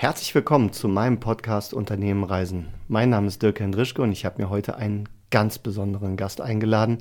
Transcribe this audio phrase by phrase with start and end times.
[0.00, 2.68] Herzlich willkommen zu meinem Podcast Unternehmen Reisen.
[2.86, 6.98] Mein Name ist Dirk Hendrischke und ich habe mir heute einen ganz besonderen Gast eingeladen.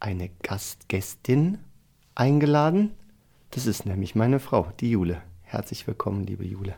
[0.00, 1.58] Eine Gastgästin
[2.16, 2.90] eingeladen.
[3.52, 5.22] Das ist nämlich meine Frau, die Jule.
[5.42, 6.74] Herzlich willkommen, liebe Jule.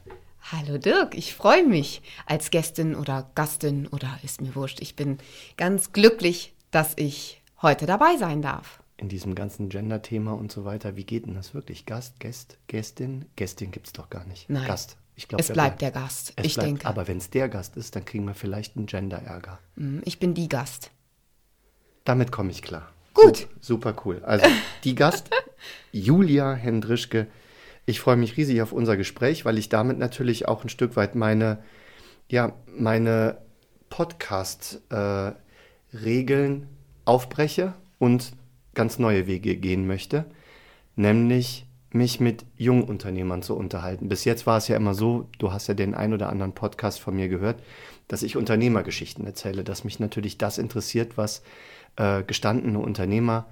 [0.53, 4.83] Hallo Dirk, ich freue mich als Gästin oder Gastin oder ist mir wurscht.
[4.83, 5.17] Ich bin
[5.57, 8.83] ganz glücklich, dass ich heute dabei sein darf.
[8.99, 11.87] In diesem ganzen Gender-Thema und so weiter, wie geht denn das wirklich?
[11.87, 13.25] Gast, Gäst, Gästin?
[13.37, 14.51] Gästin gibt es doch gar nicht.
[14.51, 14.67] Nein.
[14.67, 14.99] Gast.
[15.17, 16.87] Ich glaub, es bleibt der, Gast, ich bleibt, denke.
[16.87, 19.61] Aber wenn es der Gast ist, dann kriegen wir vielleicht einen Gender-Ärger.
[19.77, 20.91] Mm, ich bin die Gast.
[22.05, 22.91] Damit komme ich klar.
[23.15, 23.47] Gut.
[23.61, 24.21] Super cool.
[24.25, 24.47] Also
[24.83, 25.31] die Gast,
[25.93, 27.29] Julia Hendrischke.
[27.87, 31.15] Ich freue mich riesig auf unser Gespräch, weil ich damit natürlich auch ein Stück weit
[31.15, 31.63] meine,
[32.29, 33.39] ja, meine
[33.91, 36.67] Podcast-Regeln äh,
[37.05, 38.33] aufbreche und
[38.75, 40.25] ganz neue Wege gehen möchte.
[40.97, 44.09] Nämlich mich mit jungen Unternehmern zu unterhalten.
[44.09, 47.01] Bis jetzt war es ja immer so, du hast ja den ein oder anderen Podcast
[47.01, 47.63] von mir gehört,
[48.09, 51.43] dass ich Unternehmergeschichten erzähle, dass mich natürlich das interessiert, was
[51.97, 53.47] äh, gestandene Unternehmer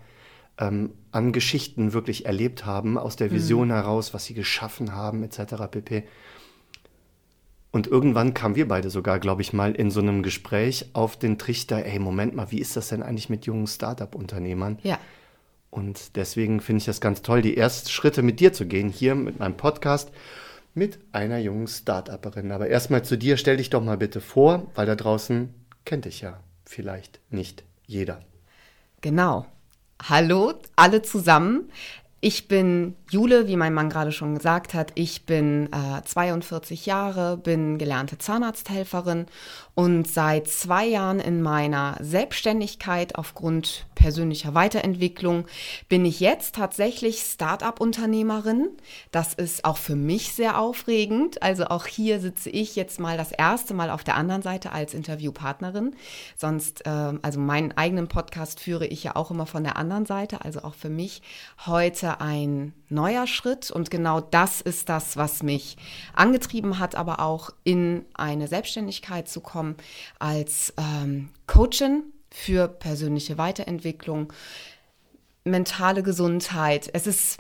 [0.59, 3.73] ähm, an Geschichten wirklich erlebt haben, aus der Vision mhm.
[3.73, 5.55] heraus, was sie geschaffen haben, etc.
[5.71, 6.05] pp.
[7.71, 11.39] Und irgendwann kamen wir beide sogar, glaube ich, mal in so einem Gespräch auf den
[11.39, 14.79] Trichter, ey, Moment mal, wie ist das denn eigentlich mit jungen Startup-Unternehmern?
[14.83, 14.99] Ja.
[15.73, 19.15] Und deswegen finde ich das ganz toll, die ersten Schritte mit dir zu gehen, hier
[19.15, 20.11] mit meinem Podcast
[20.75, 22.53] mit einer jungen Start-Upperin.
[22.53, 25.49] Aber erstmal zu dir, stell dich doch mal bitte vor, weil da draußen
[25.87, 28.21] kennt dich ja vielleicht nicht jeder.
[29.01, 29.47] Genau.
[30.03, 31.71] Hallo, alle zusammen.
[32.25, 34.93] Ich bin Jule, wie mein Mann gerade schon gesagt hat.
[34.95, 39.27] Ich bin äh, 42 Jahre, bin gelernte Zahnarzthelferin
[39.75, 45.47] und seit zwei Jahren in meiner Selbstständigkeit aufgrund persönlicher Weiterentwicklung
[45.89, 48.69] bin ich jetzt tatsächlich Start-up-Unternehmerin.
[49.13, 51.43] Das ist auch für mich sehr aufregend.
[51.43, 54.95] Also auch hier sitze ich jetzt mal das erste Mal auf der anderen Seite als
[54.95, 55.97] Interviewpartnerin.
[56.37, 60.45] Sonst, äh, also meinen eigenen Podcast führe ich ja auch immer von der anderen Seite.
[60.45, 61.23] Also auch für mich
[61.67, 65.77] heute ein neuer Schritt und genau das ist das, was mich
[66.15, 69.77] angetrieben hat, aber auch in eine Selbstständigkeit zu kommen
[70.19, 74.33] als ähm, Coachin für persönliche Weiterentwicklung,
[75.45, 76.91] mentale Gesundheit.
[76.93, 77.39] Es ist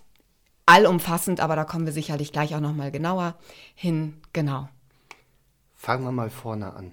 [0.66, 3.36] allumfassend, aber da kommen wir sicherlich gleich auch noch mal genauer
[3.74, 4.20] hin.
[4.32, 4.68] Genau.
[5.74, 6.92] Fangen wir mal vorne an.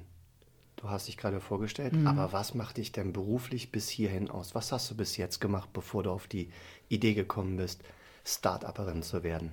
[0.79, 2.07] Du hast dich gerade vorgestellt, mhm.
[2.07, 4.55] aber was macht dich denn beruflich bis hierhin aus?
[4.55, 6.49] Was hast du bis jetzt gemacht, bevor du auf die
[6.87, 7.83] Idee gekommen bist,
[8.23, 9.51] Start-Upperin zu werden?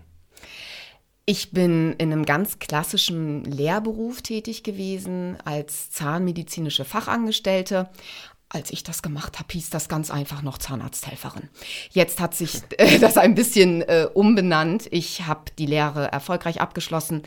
[1.24, 7.90] Ich bin in einem ganz klassischen Lehrberuf tätig gewesen als zahnmedizinische Fachangestellte.
[8.48, 11.48] Als ich das gemacht habe, hieß das ganz einfach noch Zahnarzthelferin.
[11.90, 14.86] Jetzt hat sich äh, das ein bisschen äh, umbenannt.
[14.92, 17.24] Ich habe die Lehre erfolgreich abgeschlossen,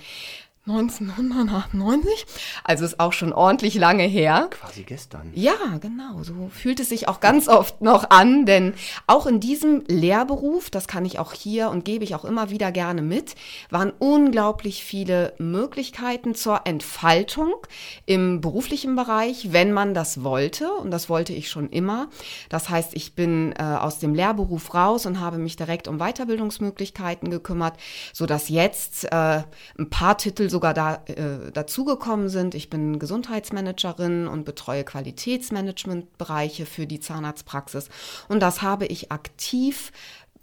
[0.70, 2.26] 1998.
[2.64, 4.50] Also ist auch schon ordentlich lange her.
[4.52, 5.32] Quasi gestern.
[5.34, 6.24] Ja, genau.
[6.24, 8.74] So fühlt es sich auch ganz oft noch an, denn
[9.08, 12.72] auch in diesem Lehrberuf, das kann ich auch hier und gebe ich auch immer wieder
[12.72, 13.36] gerne mit,
[13.70, 17.54] waren unglaublich viele Möglichkeiten zur Entfaltung
[18.06, 20.72] im beruflichen Bereich, wenn man das wollte.
[20.72, 22.10] Und das wollte ich schon immer.
[22.50, 27.30] Das heißt, ich bin äh, aus dem Lehrberuf raus und habe mich direkt um Weiterbildungsmöglichkeiten
[27.30, 27.78] gekümmert,
[28.14, 29.44] sodass jetzt äh,
[29.78, 32.54] ein paar Titel so sogar da, äh, dazugekommen sind.
[32.54, 37.88] Ich bin Gesundheitsmanagerin und betreue Qualitätsmanagementbereiche für die Zahnarztpraxis.
[38.28, 39.94] Und das habe ich aktiv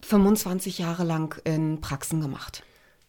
[0.00, 2.62] 25 Jahre lang in Praxen gemacht.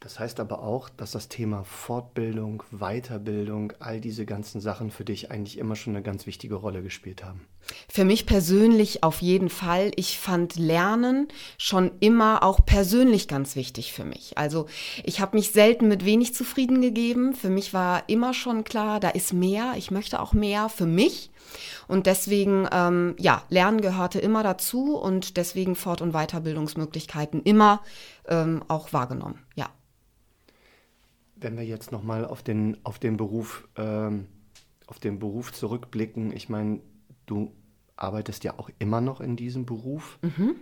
[0.07, 5.31] Das heißt aber auch, dass das Thema Fortbildung, Weiterbildung, all diese ganzen Sachen für dich
[5.31, 7.45] eigentlich immer schon eine ganz wichtige Rolle gespielt haben.
[7.89, 9.91] Für mich persönlich auf jeden Fall.
[9.97, 14.37] Ich fand Lernen schon immer auch persönlich ganz wichtig für mich.
[14.37, 14.67] Also
[15.03, 17.33] ich habe mich selten mit wenig zufrieden gegeben.
[17.33, 19.73] Für mich war immer schon klar, da ist mehr.
[19.75, 21.31] Ich möchte auch mehr für mich.
[21.89, 27.81] Und deswegen, ähm, ja, Lernen gehörte immer dazu und deswegen Fort- und Weiterbildungsmöglichkeiten immer
[28.29, 29.43] ähm, auch wahrgenommen.
[29.55, 29.67] Ja.
[31.39, 34.27] Wenn wir jetzt nochmal auf den, auf den Beruf, ähm,
[34.87, 36.79] auf den Beruf zurückblicken, ich meine,
[37.25, 37.51] du
[37.95, 40.19] arbeitest ja auch immer noch in diesem Beruf.
[40.21, 40.55] Mhm.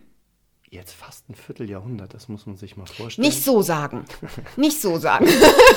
[0.69, 3.27] Jetzt fast ein Vierteljahrhundert, das muss man sich mal vorstellen.
[3.27, 4.05] Nicht so sagen.
[4.57, 5.27] Nicht so sagen.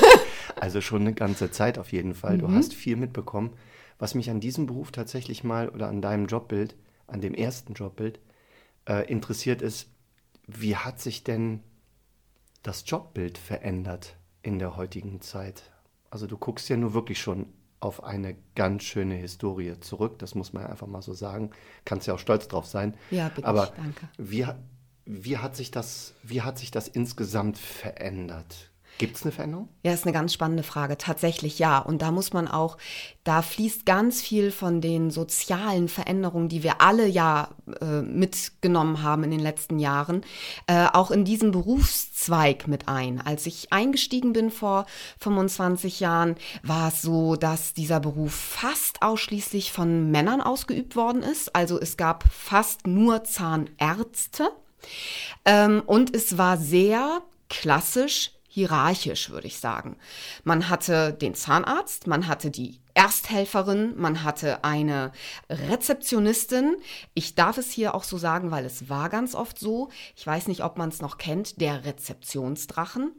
[0.57, 2.37] also schon eine ganze Zeit auf jeden Fall.
[2.37, 2.41] Mhm.
[2.41, 3.51] Du hast viel mitbekommen.
[3.99, 8.21] Was mich an diesem Beruf tatsächlich mal oder an deinem Jobbild, an dem ersten Jobbild
[8.89, 9.89] äh, interessiert ist,
[10.47, 11.61] wie hat sich denn
[12.63, 14.17] das Jobbild verändert?
[14.43, 15.71] In der heutigen Zeit.
[16.11, 17.47] Also du guckst ja nur wirklich schon
[17.81, 21.51] auf eine ganz schöne Historie zurück, das muss man einfach mal so sagen.
[21.85, 22.95] Kannst ja auch stolz drauf sein.
[23.11, 23.47] Ja, bitte.
[23.47, 24.09] Aber danke.
[24.17, 24.47] Wie,
[25.05, 28.71] wie, hat sich das, wie hat sich das insgesamt verändert?
[28.99, 29.69] Gibt es eine Veränderung?
[29.85, 30.99] Ja, ist eine ganz spannende Frage.
[30.99, 31.79] Tatsächlich ja.
[31.79, 32.77] Und da muss man auch,
[33.23, 37.51] da fließt ganz viel von den sozialen Veränderungen, die wir alle ja
[37.81, 40.23] äh, mitgenommen haben in den letzten Jahren,
[40.67, 43.21] äh, auch in diesen Berufszweig mit ein.
[43.21, 44.85] Als ich eingestiegen bin vor
[45.21, 46.35] 25 Jahren,
[46.65, 51.55] war es so, dass dieser Beruf fast ausschließlich von Männern ausgeübt worden ist.
[51.55, 54.51] Also es gab fast nur Zahnärzte.
[55.45, 59.97] Ähm, und es war sehr klassisch hierarchisch, würde ich sagen.
[60.43, 65.13] Man hatte den Zahnarzt, man hatte die Ersthelferin, man hatte eine
[65.49, 66.77] Rezeptionistin.
[67.15, 69.91] Ich darf es hier auch so sagen, weil es war ganz oft so.
[70.17, 73.13] Ich weiß nicht, ob man es noch kennt, der Rezeptionsdrachen.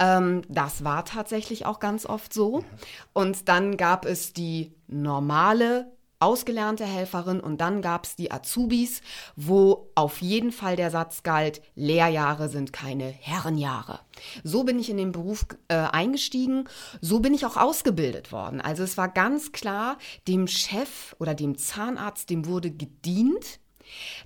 [0.00, 2.64] Ähm, das war tatsächlich auch ganz oft so.
[3.12, 9.00] Und dann gab es die normale ausgelernte Helferin und dann gab es die Azubis,
[9.36, 14.00] wo auf jeden Fall der Satz galt, Lehrjahre sind keine Herrenjahre.
[14.44, 16.68] So bin ich in den Beruf äh, eingestiegen,
[17.00, 18.60] so bin ich auch ausgebildet worden.
[18.60, 19.96] Also es war ganz klar,
[20.28, 23.58] dem Chef oder dem Zahnarzt, dem wurde gedient.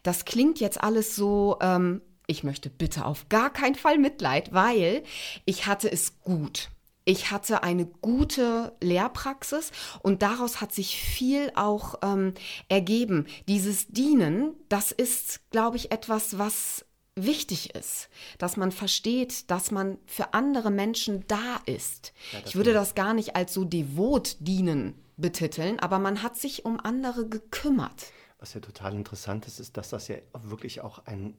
[0.02, 5.04] Das klingt jetzt alles so, ähm, ich möchte bitte auf gar keinen Fall Mitleid, weil
[5.44, 6.70] ich hatte es gut
[7.04, 9.70] ich hatte eine gute Lehrpraxis
[10.00, 12.34] und daraus hat sich viel auch ähm,
[12.68, 13.26] ergeben.
[13.46, 16.84] Dieses Dienen, das ist, glaube ich, etwas, was
[17.16, 18.08] wichtig ist,
[18.38, 22.12] dass man versteht, dass man für andere Menschen da ist.
[22.32, 26.64] Ja, ich würde das gar nicht als so devot dienen betiteln, aber man hat sich
[26.64, 28.06] um andere gekümmert.
[28.38, 31.36] Was ja total interessant ist, ist, dass das ja wirklich auch ein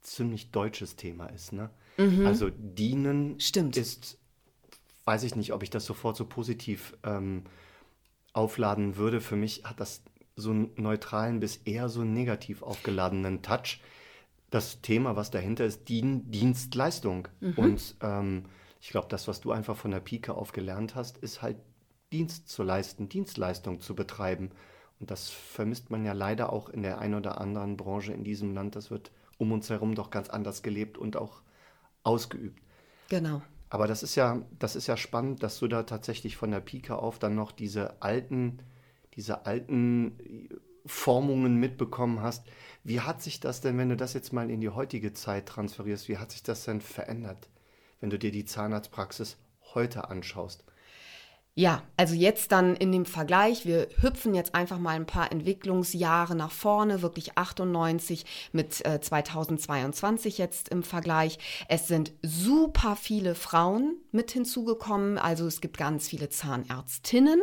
[0.00, 1.52] ziemlich deutsches Thema ist.
[1.52, 1.70] Ne?
[1.98, 2.26] Mhm.
[2.26, 3.76] Also dienen Stimmt.
[3.76, 4.18] ist
[5.04, 7.44] weiß ich nicht, ob ich das sofort so positiv ähm,
[8.32, 9.20] aufladen würde.
[9.20, 10.02] Für mich hat das
[10.36, 13.80] so einen neutralen bis eher so negativ aufgeladenen Touch.
[14.50, 17.28] Das Thema, was dahinter ist, Dien Dienstleistung.
[17.40, 17.54] Mhm.
[17.56, 18.44] Und ähm,
[18.80, 21.56] ich glaube, das, was du einfach von der Pike auf gelernt hast, ist halt
[22.12, 24.50] Dienst zu leisten, Dienstleistung zu betreiben.
[25.00, 28.54] Und das vermisst man ja leider auch in der einen oder anderen Branche in diesem
[28.54, 28.76] Land.
[28.76, 31.42] Das wird um uns herum doch ganz anders gelebt und auch
[32.04, 32.62] ausgeübt.
[33.08, 33.42] Genau.
[33.74, 36.96] Aber das ist ja, das ist ja spannend, dass du da tatsächlich von der Pike
[36.96, 38.60] auf dann noch diese alten,
[39.16, 40.48] diese alten
[40.86, 42.46] Formungen mitbekommen hast.
[42.84, 46.08] Wie hat sich das denn, wenn du das jetzt mal in die heutige Zeit transferierst,
[46.08, 47.48] wie hat sich das denn verändert,
[47.98, 49.38] wenn du dir die Zahnarztpraxis
[49.74, 50.64] heute anschaust?
[51.56, 56.34] Ja, also jetzt dann in dem Vergleich, wir hüpfen jetzt einfach mal ein paar Entwicklungsjahre
[56.34, 61.38] nach vorne, wirklich 98 mit äh, 2022 jetzt im Vergleich.
[61.68, 67.40] Es sind super viele Frauen mit hinzugekommen, also es gibt ganz viele Zahnärztinnen,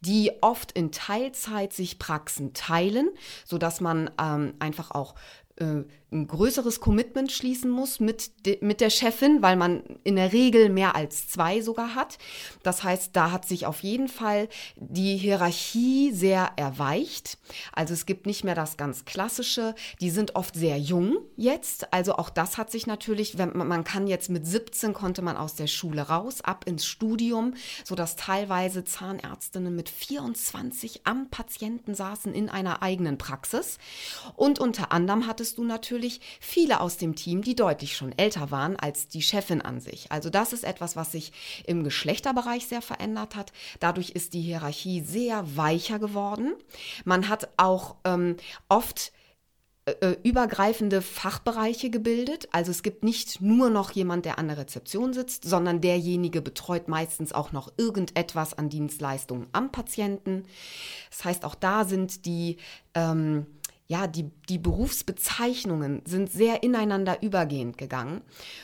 [0.00, 3.10] die oft in Teilzeit sich Praxen teilen,
[3.44, 5.18] so dass man ähm, einfach auch äh,
[5.60, 10.68] ein größeres Commitment schließen muss mit, de, mit der Chefin, weil man in der Regel
[10.68, 12.18] mehr als zwei sogar hat.
[12.62, 17.38] Das heißt, da hat sich auf jeden Fall die Hierarchie sehr erweicht.
[17.72, 19.74] Also es gibt nicht mehr das ganz klassische.
[20.00, 21.92] Die sind oft sehr jung jetzt.
[21.92, 25.54] Also auch das hat sich natürlich, wenn man, kann jetzt mit 17 konnte man aus
[25.54, 27.54] der Schule raus, ab ins Studium,
[27.84, 33.78] so dass teilweise Zahnärztinnen mit 24 am Patienten saßen in einer eigenen Praxis.
[34.34, 38.16] Und unter anderem hat es hattest du natürlich viele aus dem Team, die deutlich schon
[38.16, 40.12] älter waren als die Chefin an sich.
[40.12, 41.32] Also das ist etwas, was sich
[41.66, 43.52] im Geschlechterbereich sehr verändert hat.
[43.80, 46.54] Dadurch ist die Hierarchie sehr weicher geworden.
[47.04, 48.36] Man hat auch ähm,
[48.68, 49.10] oft
[49.86, 52.48] äh, äh, übergreifende Fachbereiche gebildet.
[52.52, 56.86] Also es gibt nicht nur noch jemand, der an der Rezeption sitzt, sondern derjenige betreut
[56.86, 60.44] meistens auch noch irgendetwas an Dienstleistungen am Patienten.
[61.10, 62.58] Das heißt, auch da sind die
[62.94, 63.46] ähm,
[63.90, 68.20] ja, die, die Berufsbezeichnungen sind sehr ineinander übergehend gegangen.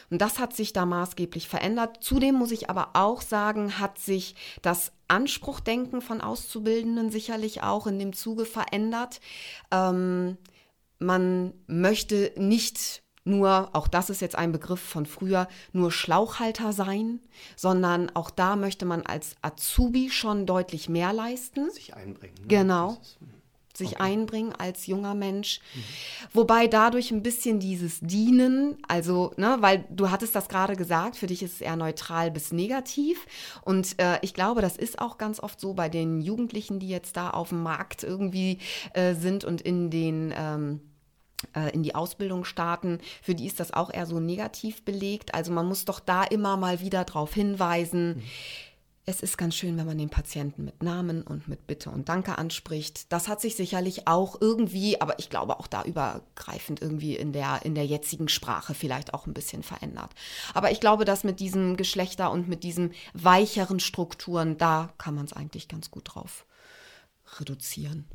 [0.09, 1.99] Und das hat sich da maßgeblich verändert.
[2.00, 7.99] Zudem muss ich aber auch sagen, hat sich das Anspruchdenken von Auszubildenden sicherlich auch in
[7.99, 9.21] dem Zuge verändert.
[9.73, 10.37] Ähm,
[11.00, 17.18] man möchte nicht nur, auch das ist jetzt ein Begriff von früher, nur Schlauchhalter sein,
[17.56, 21.68] sondern auch da möchte man als Azubi schon deutlich mehr leisten.
[21.73, 22.37] Sich einbringen.
[22.42, 22.47] Ne?
[22.47, 22.99] Genau.
[23.02, 23.18] Ist,
[23.76, 24.02] sich okay.
[24.02, 25.61] einbringen als junger Mensch.
[25.75, 25.83] Mhm.
[26.33, 31.26] Wobei dadurch ein bisschen dieses Dienen, also, ne, weil du hattest das gerade gesagt, für
[31.26, 33.26] dich ist es eher neutral bis negativ.
[33.62, 37.16] Und äh, ich glaube, das ist auch ganz oft so bei den Jugendlichen, die jetzt
[37.16, 38.59] da auf dem Markt irgendwie
[38.95, 40.80] äh, sind und in den ähm,
[41.54, 45.35] äh, in die Ausbildung starten, für die ist das auch eher so negativ belegt.
[45.35, 48.23] Also man muss doch da immer mal wieder darauf hinweisen, mhm
[49.09, 52.39] es ist ganz schön, wenn man den Patienten mit Namen und mit Bitte und Danke
[52.39, 53.13] anspricht.
[53.13, 57.61] Das hat sich sicherlich auch irgendwie, aber ich glaube auch da übergreifend irgendwie in der,
[57.65, 60.11] in der jetzigen Sprache vielleicht auch ein bisschen verändert.
[60.55, 65.27] Aber ich glaube, dass mit diesem Geschlechter und mit diesen weicheren Strukturen, da kann man
[65.27, 66.45] es eigentlich ganz gut drauf
[67.39, 68.07] reduzieren.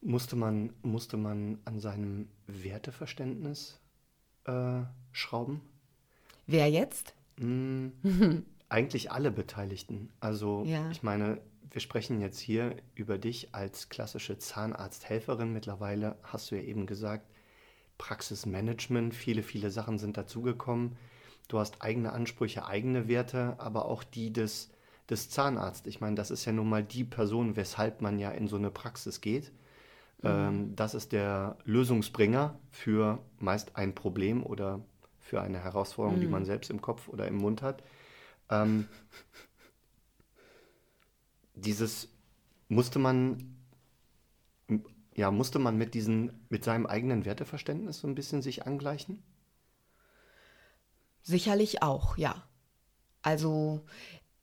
[0.00, 3.78] Musste man, musste man an seinem Werteverständnis
[4.44, 4.80] äh,
[5.12, 5.60] schrauben?
[6.46, 7.14] Wer jetzt?
[7.36, 7.88] Mm,
[8.70, 10.10] eigentlich alle Beteiligten.
[10.20, 10.90] Also Ja.
[10.90, 15.52] ich meine, wir sprechen jetzt hier über dich als klassische Zahnarzthelferin.
[15.52, 17.26] Mittlerweile hast du ja eben gesagt,
[17.98, 20.96] Praxismanagement, viele, viele Sachen sind dazugekommen.
[21.48, 24.70] Du hast eigene Ansprüche, eigene Werte, aber auch die des,
[25.10, 25.92] des Zahnarztes.
[25.92, 28.70] Ich meine, das ist ja nun mal die Person, weshalb man ja in so eine
[28.70, 29.52] Praxis geht.
[30.22, 34.80] Ähm, das ist der Lösungsbringer für meist ein Problem oder
[35.18, 37.82] für eine Herausforderung, die man selbst im Kopf oder im Mund hat.
[38.50, 38.88] Ähm,
[41.54, 42.08] dieses
[42.68, 43.56] musste man,
[45.14, 49.22] ja, musste man mit diesen, mit seinem eigenen Werteverständnis so ein bisschen sich angleichen?
[51.22, 52.46] Sicherlich auch, ja.
[53.22, 53.84] Also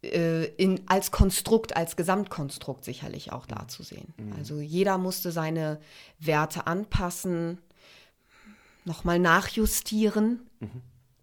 [0.04, 4.14] äh, in, als Konstrukt, als Gesamtkonstrukt sicherlich auch da zu sehen.
[4.38, 5.80] Also jeder musste seine
[6.20, 7.60] Werte anpassen,
[8.86, 10.48] nochmal nachjustieren.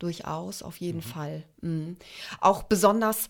[0.05, 1.45] Durchaus, auf jeden Fall.
[1.63, 1.97] Mhm.
[2.43, 3.29] Auch besonders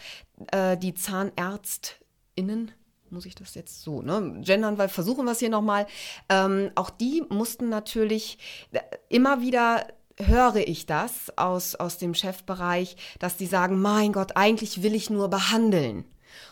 [0.50, 2.73] äh, die ZahnärztInnen,
[3.11, 4.40] muss ich das jetzt so, ne?
[4.40, 5.87] Gendern, weil versuchen wir es hier nochmal.
[6.28, 8.38] Ähm, auch die mussten natürlich
[8.73, 9.87] äh, immer wieder
[10.19, 15.11] höre ich das aus, aus dem Chefbereich, dass die sagen, mein Gott, eigentlich will ich
[15.11, 16.04] nur behandeln.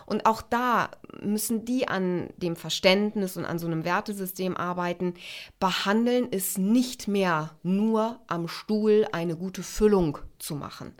[0.06, 5.14] Und auch da müssen die an dem Verständnis und an so einem Wertesystem arbeiten.
[5.60, 10.94] Behandeln ist nicht mehr nur am Stuhl eine gute Füllung zu machen.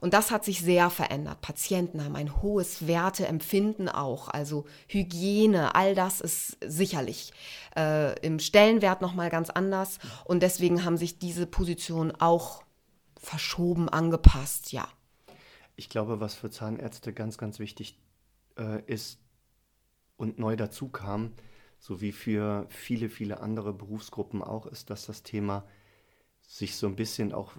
[0.00, 1.40] Und das hat sich sehr verändert.
[1.40, 7.32] Patienten haben ein hohes Werteempfinden auch, also Hygiene, all das ist sicherlich
[7.74, 9.98] äh, im Stellenwert nochmal ganz anders.
[10.24, 12.62] Und deswegen haben sich diese Positionen auch
[13.16, 14.86] verschoben, angepasst, ja.
[15.76, 17.98] Ich glaube, was für Zahnärzte ganz, ganz wichtig
[18.58, 19.20] äh, ist
[20.16, 21.32] und neu dazu kam,
[21.78, 25.66] so wie für viele, viele andere Berufsgruppen auch, ist, dass das Thema
[26.40, 27.52] sich so ein bisschen auch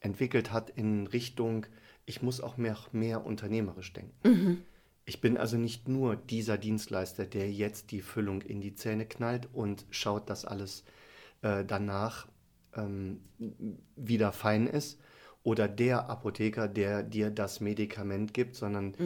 [0.00, 1.66] entwickelt hat in Richtung,
[2.04, 4.64] ich muss auch mehr, mehr unternehmerisch denken.
[5.04, 9.48] Ich bin also nicht nur dieser Dienstleister, der jetzt die Füllung in die Zähne knallt
[9.52, 10.84] und schaut, dass alles
[11.42, 12.28] äh, danach
[12.74, 13.20] ähm,
[13.96, 15.00] wieder fein ist,
[15.46, 18.96] oder der Apotheker, der dir das Medikament gibt, sondern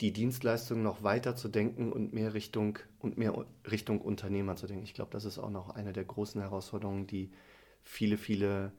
[0.00, 4.84] die Dienstleistung noch weiter zu denken und mehr Richtung und mehr Richtung Unternehmer zu denken.
[4.84, 7.32] Ich glaube, das ist auch noch eine der großen Herausforderungen, die
[7.82, 8.70] viele, viele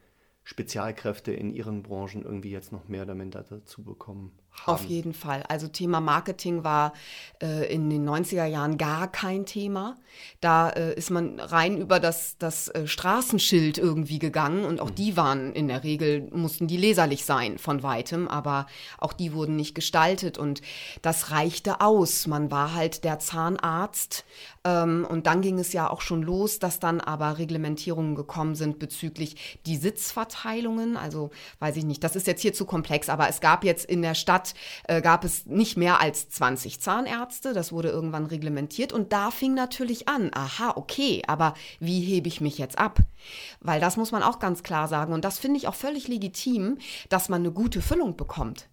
[0.45, 4.73] Spezialkräfte in ihren Branchen irgendwie jetzt noch mehr oder minder dazu bekommen haben.
[4.73, 5.43] Auf jeden Fall.
[5.47, 6.93] Also Thema Marketing war
[7.41, 9.97] äh, in den 90er Jahren gar kein Thema.
[10.41, 15.15] Da äh, ist man rein über das, das äh, Straßenschild irgendwie gegangen und auch die
[15.15, 19.75] waren in der Regel, mussten die leserlich sein von weitem, aber auch die wurden nicht
[19.75, 20.61] gestaltet und
[21.01, 22.27] das reichte aus.
[22.27, 24.25] Man war halt der Zahnarzt
[24.65, 28.79] ähm, und dann ging es ja auch schon los, dass dann aber Reglementierungen gekommen sind
[28.79, 30.97] bezüglich die Sitzverteilungen.
[30.97, 34.01] Also weiß ich nicht, das ist jetzt hier zu komplex, aber es gab jetzt in
[34.01, 34.38] der Stadt,
[34.83, 37.53] äh, gab es nicht mehr als 20 Zahnärzte.
[37.53, 42.41] Das wurde irgendwann reglementiert und da fing natürlich an, aha, okay, aber wie hebe ich
[42.41, 42.99] mich jetzt ab?
[43.59, 46.77] Weil das muss man auch ganz klar sagen und das finde ich auch völlig legitim,
[47.09, 48.69] dass man eine gute Füllung bekommt.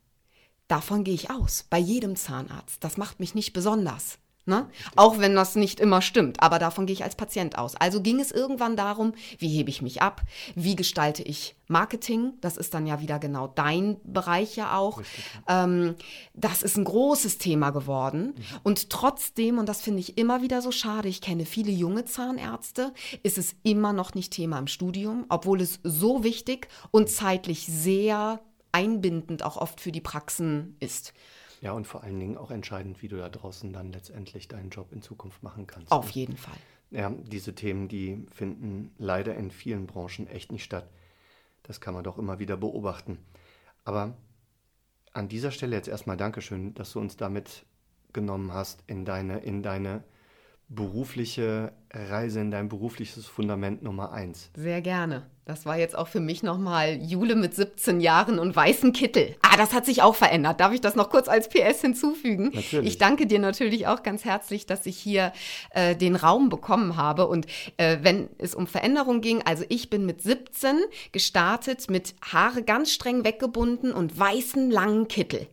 [0.68, 2.82] Davon gehe ich aus, bei jedem Zahnarzt.
[2.82, 4.18] Das macht mich nicht besonders.
[4.48, 4.68] Ne?
[4.94, 7.74] Auch wenn das nicht immer stimmt, aber davon gehe ich als Patient aus.
[7.74, 10.22] Also ging es irgendwann darum, wie hebe ich mich ab,
[10.54, 15.02] wie gestalte ich Marketing, das ist dann ja wieder genau dein Bereich ja auch.
[15.48, 15.96] Ähm,
[16.32, 18.34] das ist ein großes Thema geworden.
[18.62, 22.92] Und trotzdem, und das finde ich immer wieder so schade, ich kenne viele junge Zahnärzte,
[23.24, 28.40] ist es immer noch nicht Thema im Studium, obwohl es so wichtig und zeitlich sehr
[28.70, 31.14] einbindend auch oft für die Praxen ist.
[31.60, 34.92] Ja, und vor allen Dingen auch entscheidend, wie du da draußen dann letztendlich deinen Job
[34.92, 35.90] in Zukunft machen kannst.
[35.90, 36.56] Auf jeden Fall.
[36.90, 40.88] Ja, diese Themen, die finden leider in vielen Branchen echt nicht statt.
[41.62, 43.18] Das kann man doch immer wieder beobachten.
[43.84, 44.16] Aber
[45.12, 47.64] an dieser Stelle jetzt erstmal Dankeschön, dass du uns damit
[48.12, 50.04] genommen hast in deine, in deine
[50.68, 54.50] berufliche Reise, in dein berufliches Fundament Nummer eins.
[54.56, 55.26] Sehr gerne.
[55.44, 59.36] Das war jetzt auch für mich nochmal Jule mit 17 Jahren und weißen Kittel.
[59.42, 60.60] Ah, das hat sich auch verändert.
[60.60, 62.50] Darf ich das noch kurz als PS hinzufügen?
[62.52, 62.90] Natürlich.
[62.90, 65.32] Ich danke dir natürlich auch ganz herzlich, dass ich hier
[65.70, 67.28] äh, den Raum bekommen habe.
[67.28, 67.46] Und
[67.76, 70.78] äh, wenn es um Veränderung ging, also ich bin mit 17
[71.12, 75.46] gestartet mit Haare ganz streng weggebunden und weißen langen Kittel.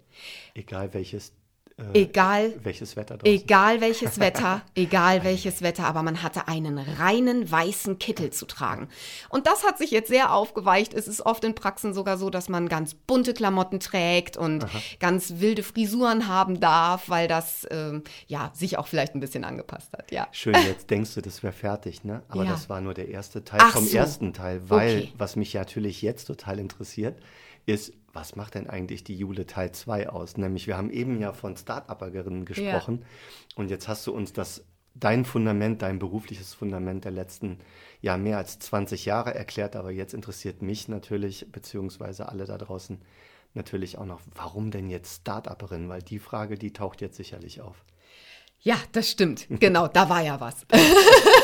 [0.56, 1.34] Egal welches
[1.78, 3.34] äh, Egal, welches Wetter draußen.
[3.36, 8.88] egal welches Wetter, egal welches Wetter, aber man hatte einen reinen weißen Kittel zu tragen.
[9.30, 10.94] Und das hat sich jetzt sehr aufgeweicht.
[10.94, 14.66] Es ist oft in Praxen sogar so, dass man ganz bunte Klamotten trägt und
[15.00, 19.92] ganz wilde Frisuren haben darf, weil das ähm, ja sich auch vielleicht ein bisschen angepasst
[19.94, 20.12] hat.
[20.12, 20.28] Ja.
[20.32, 22.22] Schön, jetzt denkst du, das wäre fertig, ne?
[22.30, 22.52] Aber Ja.
[22.52, 23.98] das war nur der erste Teil Ach vom so.
[23.98, 25.14] ersten Teil, weil Okay.
[25.18, 27.18] was mich natürlich jetzt total interessiert,
[27.66, 30.38] ist, was macht denn eigentlich die Jule Teil 2 aus?
[30.38, 33.04] Nämlich, wir haben eben ja von Start-Upperinnen gesprochen
[33.56, 37.60] und jetzt hast du uns das, dein Fundament, dein berufliches Fundament der letzten,
[38.02, 43.02] ja, mehr als 20 Jahre erklärt, aber jetzt interessiert mich natürlich, beziehungsweise alle da draußen,
[43.56, 45.90] natürlich auch noch, warum denn jetzt Start-Upperin?
[45.90, 47.84] Weil die Frage, die taucht jetzt sicherlich auf.
[48.60, 49.48] Ja, das stimmt.
[49.60, 50.66] Genau, da war ja was.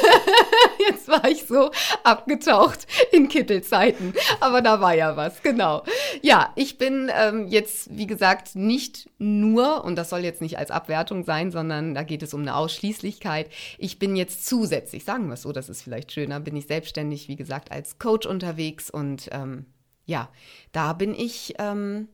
[0.90, 1.72] Jetzt war ich so
[2.04, 5.84] abgetaucht in Kittelzeiten, aber da war ja was, genau.
[6.22, 10.72] Ja, ich bin ähm, jetzt, wie gesagt, nicht nur, und das soll jetzt nicht als
[10.72, 13.50] Abwertung sein, sondern da geht es um eine Ausschließlichkeit.
[13.78, 17.28] Ich bin jetzt zusätzlich, sagen wir es so, das ist vielleicht schöner, bin ich selbstständig,
[17.28, 19.66] wie gesagt, als Coach unterwegs und ähm,
[20.06, 20.30] ja,
[20.72, 21.54] da bin ich.
[21.60, 22.08] Ähm,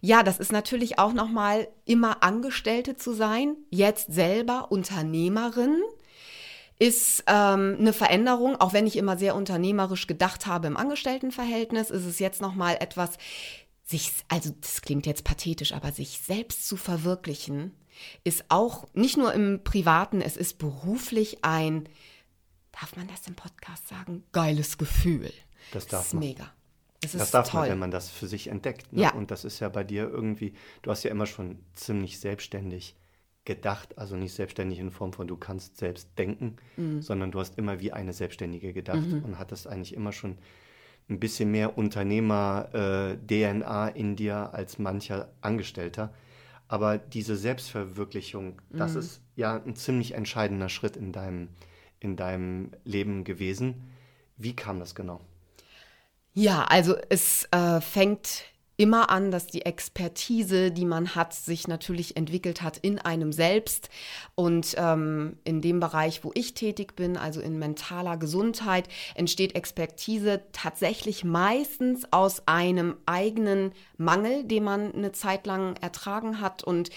[0.00, 5.80] ja, das ist natürlich auch nochmal immer Angestellte zu sein, jetzt selber Unternehmerin
[6.78, 12.04] ist ähm, eine Veränderung, auch wenn ich immer sehr unternehmerisch gedacht habe im Angestelltenverhältnis, ist
[12.04, 13.16] es jetzt nochmal etwas,
[13.84, 17.72] sich, also das klingt jetzt pathetisch, aber sich selbst zu verwirklichen,
[18.24, 21.88] ist auch nicht nur im Privaten, es ist beruflich ein,
[22.72, 25.32] darf man das im Podcast sagen, geiles Gefühl.
[25.72, 26.24] Das darf ist man.
[26.24, 26.50] mega.
[27.00, 27.60] Das ist Das darf toll.
[27.60, 28.92] man, wenn man das für sich entdeckt.
[28.92, 29.02] Ne?
[29.02, 29.12] Ja.
[29.12, 32.96] Und das ist ja bei dir irgendwie, du hast ja immer schon ziemlich selbstständig
[33.44, 37.02] gedacht, also nicht selbstständig in Form von du kannst selbst denken, Mhm.
[37.02, 40.38] sondern du hast immer wie eine Selbstständige gedacht und hattest eigentlich immer schon
[41.10, 41.76] ein bisschen mehr
[42.72, 46.12] Unternehmer-DNA in dir als mancher Angestellter.
[46.68, 48.78] Aber diese Selbstverwirklichung, Mhm.
[48.78, 51.48] das ist ja ein ziemlich entscheidender Schritt in deinem,
[52.00, 53.90] in deinem Leben gewesen.
[54.36, 55.20] Wie kam das genau?
[56.32, 58.44] Ja, also es äh, fängt
[58.76, 63.88] immer an, dass die Expertise, die man hat, sich natürlich entwickelt hat in einem selbst.
[64.34, 70.42] Und ähm, in dem Bereich, wo ich tätig bin, also in mentaler Gesundheit, entsteht Expertise
[70.52, 76.64] tatsächlich meistens aus einem eigenen Mangel, den man eine Zeit lang ertragen hat.
[76.64, 76.90] Und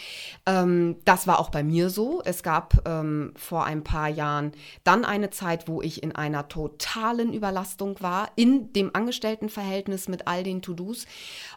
[0.46, 2.22] ähm, das war auch bei mir so.
[2.26, 4.52] Es gab ähm, vor ein paar Jahren
[4.84, 10.44] dann eine Zeit, wo ich in einer totalen Überlastung war, in dem Angestelltenverhältnis mit all
[10.44, 11.06] den To-Dos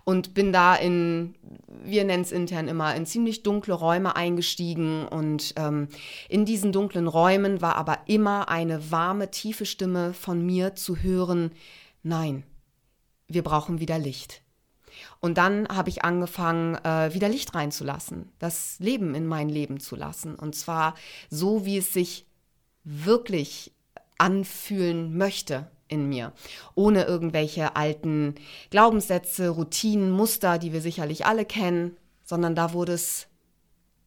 [0.05, 1.35] und bin da in,
[1.83, 5.07] wir nennen es intern immer, in ziemlich dunkle Räume eingestiegen.
[5.09, 5.89] Und ähm,
[6.29, 11.53] in diesen dunklen Räumen war aber immer eine warme, tiefe Stimme von mir zu hören,
[12.03, 12.45] nein,
[13.29, 14.43] wir brauchen wieder Licht.
[15.21, 19.95] Und dann habe ich angefangen, äh, wieder Licht reinzulassen, das Leben in mein Leben zu
[19.95, 20.35] lassen.
[20.35, 20.95] Und zwar
[21.29, 22.27] so, wie es sich
[22.85, 23.73] wirklich
[24.17, 26.33] anfühlen möchte in mir,
[26.75, 28.35] ohne irgendwelche alten
[28.71, 33.27] Glaubenssätze, Routinen, Muster, die wir sicherlich alle kennen, sondern da wurde es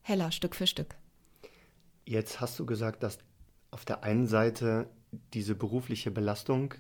[0.02, 0.96] heller Stück für Stück.
[2.06, 3.20] Jetzt hast du gesagt, dass
[3.70, 4.90] auf der einen Seite
[5.34, 6.74] diese berufliche Belastung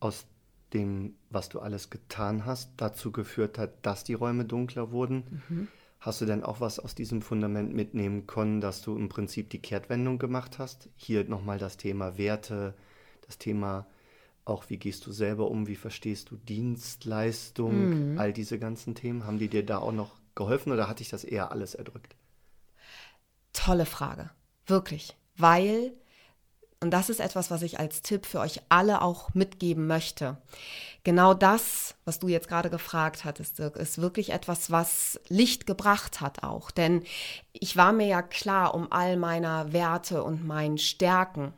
[0.00, 0.26] aus
[0.74, 5.68] dem, was du alles getan hast, dazu geführt hat, dass die Räume dunkler wurden.
[6.00, 9.58] Hast du denn auch was aus diesem Fundament mitnehmen können, dass du im Prinzip die
[9.58, 10.88] Kehrtwendung gemacht hast?
[10.96, 12.74] Hier nochmal das Thema Werte,
[13.26, 13.86] das Thema
[14.46, 19.26] auch, wie gehst du selber um, wie verstehst du Dienstleistung, all diese ganzen Themen.
[19.26, 22.16] Haben die dir da auch noch geholfen oder hat dich das eher alles erdrückt?
[23.52, 24.30] Tolle Frage,
[24.66, 25.92] wirklich, weil,
[26.82, 30.38] und das ist etwas, was ich als Tipp für euch alle auch mitgeben möchte.
[31.04, 36.20] Genau das, was du jetzt gerade gefragt hattest, Dirk, ist wirklich etwas, was Licht gebracht
[36.22, 36.70] hat auch.
[36.70, 37.02] Denn
[37.52, 41.52] ich war mir ja klar um all meiner Werte und meinen Stärken.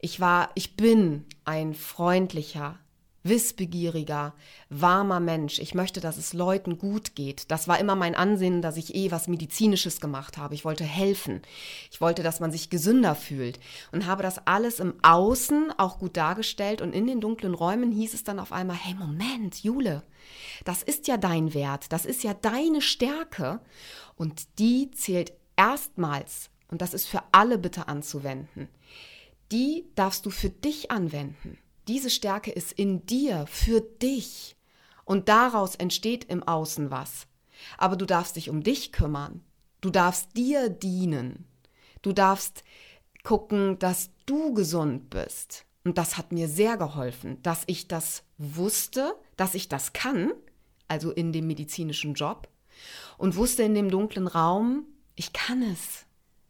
[0.00, 2.78] Ich war, ich bin ein freundlicher,
[3.24, 4.34] wissbegieriger,
[4.68, 5.58] warmer Mensch.
[5.58, 7.50] Ich möchte, dass es Leuten gut geht.
[7.50, 10.54] Das war immer mein Ansinnen, dass ich eh was Medizinisches gemacht habe.
[10.54, 11.42] Ich wollte helfen.
[11.90, 13.58] Ich wollte, dass man sich gesünder fühlt
[13.90, 16.82] und habe das alles im Außen auch gut dargestellt.
[16.82, 20.02] Und in den dunklen Räumen hieß es dann auf einmal, hey Moment, Jule,
[20.64, 23.60] das ist ja dein Wert, das ist ja deine Stärke
[24.16, 28.68] und die zählt erstmals, und das ist für alle bitte anzuwenden,
[29.52, 31.58] die darfst du für dich anwenden.
[31.88, 34.56] Diese Stärke ist in dir, für dich.
[35.04, 37.26] Und daraus entsteht im Außen was.
[37.76, 39.42] Aber du darfst dich um dich kümmern.
[39.80, 41.46] Du darfst dir dienen.
[42.02, 42.64] Du darfst
[43.22, 45.66] gucken, dass du gesund bist.
[45.84, 50.32] Und das hat mir sehr geholfen, dass ich das wusste, dass ich das kann,
[50.88, 52.48] also in dem medizinischen Job,
[53.18, 56.06] und wusste in dem dunklen Raum, ich kann es.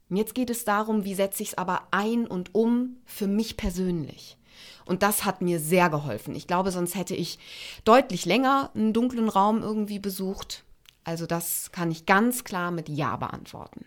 [0.09, 3.57] Und jetzt geht es darum, wie setze ich es aber ein und um für mich
[3.57, 4.39] persönlich.
[4.87, 6.35] Und das hat mir sehr geholfen.
[6.35, 7.39] Ich glaube, sonst hätte ich
[7.85, 10.65] deutlich länger einen dunklen Raum irgendwie besucht.
[11.05, 13.87] Also das kann ich ganz klar mit Ja beantworten.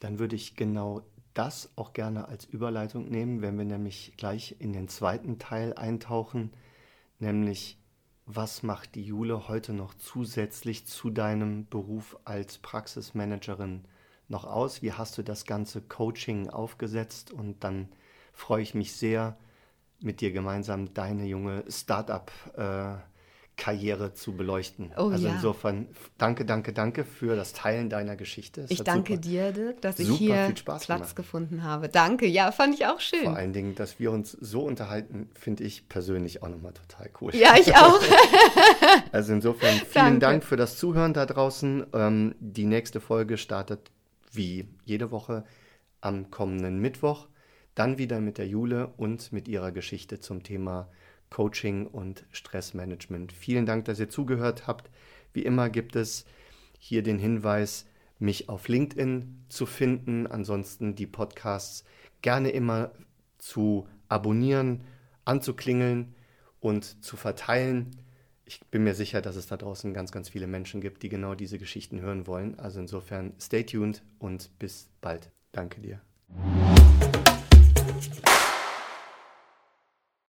[0.00, 1.02] Dann würde ich genau
[1.34, 6.52] das auch gerne als Überleitung nehmen, wenn wir nämlich gleich in den zweiten Teil eintauchen,
[7.18, 7.78] nämlich
[8.26, 13.84] was macht die Jule heute noch zusätzlich zu deinem Beruf als Praxismanagerin
[14.28, 14.82] noch aus?
[14.82, 17.32] Wie hast du das ganze Coaching aufgesetzt?
[17.32, 17.88] Und dann
[18.32, 19.36] freue ich mich sehr,
[20.04, 24.92] mit dir gemeinsam deine junge Startup-Karriere zu beleuchten.
[24.96, 25.34] Oh, also ja.
[25.34, 25.88] insofern
[26.18, 28.62] danke, danke, danke für das Teilen deiner Geschichte.
[28.62, 31.16] Es Ich danke super, dir, Dirk, dass ich hier Platz gemacht.
[31.16, 31.88] gefunden habe.
[31.88, 33.28] Danke, ja, fand ich auch Vor schön.
[33.28, 37.34] allen Dingen, dass wir uns so unterhalten, finde ich persönlich auch nochmal total cool.
[37.34, 38.00] Ja, ich auch.
[39.12, 40.18] Also insofern vielen Danke.
[40.20, 41.84] Dank für das Zuhören da draußen.
[41.92, 43.90] Ähm, die nächste Folge startet
[44.32, 45.44] wie jede Woche
[46.00, 47.28] am kommenden Mittwoch.
[47.74, 50.88] Dann wieder mit der Jule und mit ihrer Geschichte zum Thema
[51.30, 53.32] Coaching und Stressmanagement.
[53.32, 54.90] Vielen Dank, dass ihr zugehört habt.
[55.32, 56.26] Wie immer gibt es
[56.78, 57.86] hier den Hinweis,
[58.18, 60.26] mich auf LinkedIn zu finden.
[60.26, 61.84] Ansonsten die Podcasts
[62.20, 62.92] gerne immer
[63.38, 64.84] zu abonnieren,
[65.24, 66.14] anzuklingeln
[66.60, 67.96] und zu verteilen.
[68.44, 71.34] Ich bin mir sicher, dass es da draußen ganz, ganz viele Menschen gibt, die genau
[71.34, 72.58] diese Geschichten hören wollen.
[72.58, 75.30] Also insofern stay tuned und bis bald.
[75.52, 76.00] Danke dir.
[78.02, 78.41] Thank you.